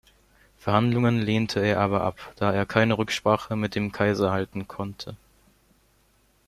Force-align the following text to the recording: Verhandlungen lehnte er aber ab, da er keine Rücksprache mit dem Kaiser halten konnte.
Verhandlungen 0.57 1.19
lehnte 1.19 1.59
er 1.63 1.79
aber 1.79 2.01
ab, 2.01 2.33
da 2.35 2.51
er 2.51 2.65
keine 2.65 2.97
Rücksprache 2.97 3.55
mit 3.55 3.75
dem 3.75 3.91
Kaiser 3.91 4.31
halten 4.31 4.67
konnte. 4.67 5.15